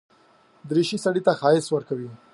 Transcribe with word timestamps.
دریشي 0.69 0.97
سړي 1.05 1.21
ته 1.27 1.31
ښايست 1.39 1.69
ورکوي. 1.71 2.09